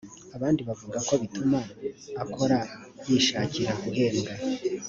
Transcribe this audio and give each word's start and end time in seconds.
abandi 0.35 0.61
bavuga 0.67 0.97
ko 1.07 1.13
bituma 1.21 1.59
akora 2.23 2.57
yishakira 3.07 3.71
guhembwa 3.83 4.31